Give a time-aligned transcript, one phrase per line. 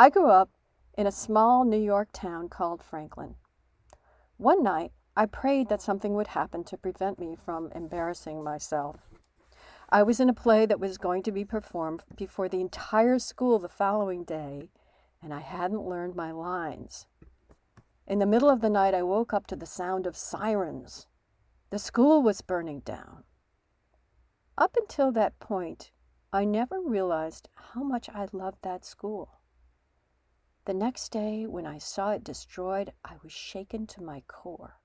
[0.00, 0.48] I grew up
[0.96, 3.34] in a small New York town called Franklin.
[4.38, 9.10] One night, I prayed that something would happen to prevent me from embarrassing myself.
[9.90, 13.58] I was in a play that was going to be performed before the entire school
[13.58, 14.70] the following day,
[15.22, 17.06] and I hadn't learned my lines.
[18.06, 21.08] In the middle of the night, I woke up to the sound of sirens.
[21.68, 23.24] The school was burning down.
[24.56, 25.90] Up until that point,
[26.32, 29.39] I never realized how much I loved that school.
[30.70, 34.76] The next day, when I saw it destroyed, I was shaken to my core.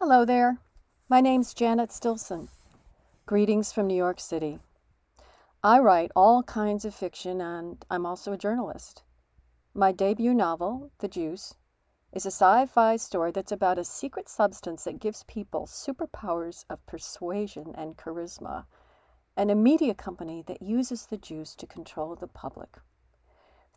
[0.00, 0.58] Hello there.
[1.08, 2.48] My name's Janet Stilson.
[3.26, 4.58] Greetings from New York City.
[5.62, 9.04] I write all kinds of fiction and I'm also a journalist.
[9.72, 11.54] My debut novel, The Juice,
[12.12, 16.84] is a sci fi story that's about a secret substance that gives people superpowers of
[16.84, 18.66] persuasion and charisma,
[19.34, 22.76] and a media company that uses the juice to control the public.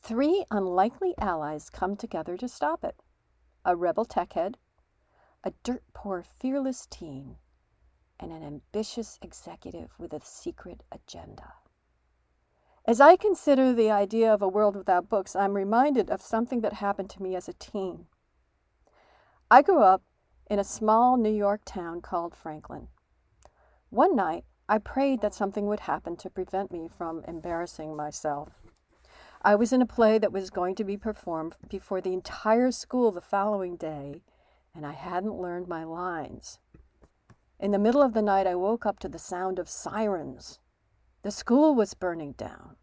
[0.02, 3.02] Three unlikely allies come together to stop it
[3.64, 4.58] a rebel tech head,
[5.44, 7.38] a dirt poor, fearless teen,
[8.20, 11.54] and an ambitious executive with a secret agenda.
[12.86, 16.74] As I consider the idea of a world without books, I'm reminded of something that
[16.74, 18.06] happened to me as a teen.
[19.52, 20.02] I grew up
[20.50, 22.88] in a small New York town called Franklin.
[23.92, 28.50] One night, I prayed that something would happen to prevent me from embarrassing myself.
[29.44, 33.12] I was in a play that was going to be performed before the entire school
[33.12, 34.24] the following day,
[34.74, 36.58] and I hadn't learned my lines.
[37.60, 40.60] In the middle of the night, I woke up to the sound of sirens.
[41.22, 42.78] The school was burning down.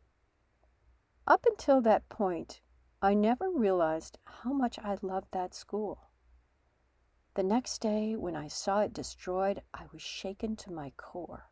[1.26, 2.60] Up until that point,
[3.02, 6.06] I never realized how much I loved that school.
[7.34, 11.48] The next day, when I saw it destroyed, I was shaken to my core.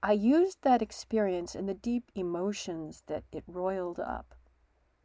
[0.00, 4.36] I used that experience and the deep emotions that it roiled up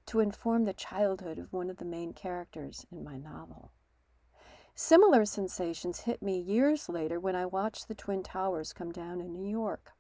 [0.08, 3.72] to inform the childhood of one of the main characters in my novel.
[4.76, 9.34] Similar sensations hit me years later when I watched the Twin Towers come down in
[9.34, 9.94] New York.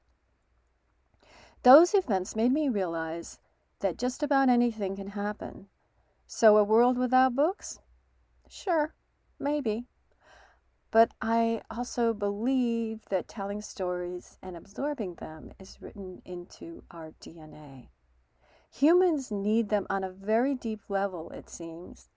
[1.63, 3.40] Those events made me realize
[3.79, 5.67] that just about anything can happen.
[6.28, 7.79] So, a world without books?
[8.47, 8.94] Sure,
[9.39, 9.85] Maybe.
[10.89, 17.89] But I also believe that telling stories and absorbing them is written into our DNA.
[18.71, 22.09] Humans need them on a very deep level, it seems.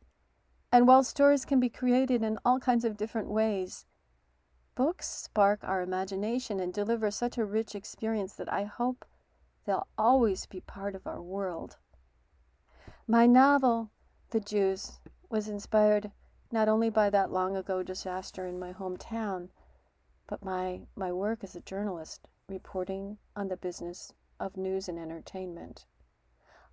[0.72, 3.86] And while stories can be created in all kinds of different ways,
[4.74, 9.04] books spark our imagination and deliver such a rich experience that I hope
[9.66, 11.76] they'll always be part of our world.
[13.06, 13.90] My novel,
[14.30, 16.12] The Juice, was inspired
[16.52, 19.48] not only by that long ago disaster in my hometown,
[20.26, 25.86] but my, my work as a journalist reporting on the business of news and entertainment.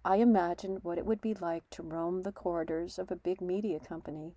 [0.04, 3.80] I imagined what it would be like to roam the corridors of a big media
[3.80, 4.36] company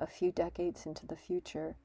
[0.00, 1.76] a few decades into the future,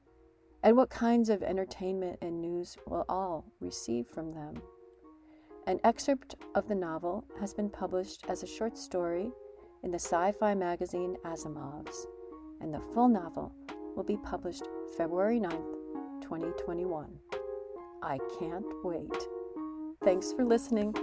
[0.62, 4.54] and what kinds of entertainment and news we'll all receive from them.
[5.66, 9.30] An excerpt of the novel has been published as a short story
[9.82, 12.06] in the sci fi magazine Asimov's
[12.60, 13.52] and the full novel
[13.94, 17.06] will be published February 9th, 2021.
[18.02, 19.10] I can't wait.
[20.04, 20.94] Thanks for listening.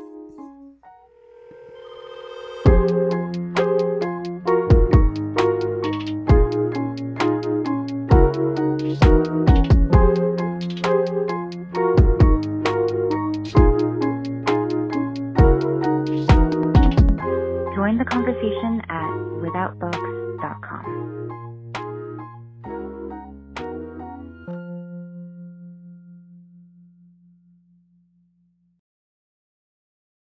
[17.75, 20.12] Join the conversation at Without Books